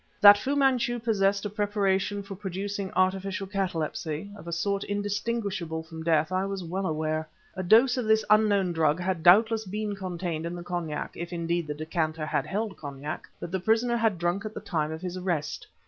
[0.19, 6.01] That Fu Manchu possessed a preparation for producing artificial catalepsy, of a sort indistinguishable from
[6.01, 7.29] death, I was well aware.
[7.55, 11.67] A dose of this unknown drug had doubtless been contained in the cognac (if, indeed,
[11.67, 15.17] the decanter had held cognac) that the prisoner had drunk at the time of his
[15.17, 15.67] arrest.